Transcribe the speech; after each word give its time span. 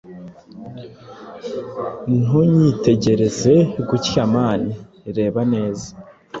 Ntunyitegereze 2.17 3.53
gutyamani 3.89 4.69
rebaneza 5.15 5.87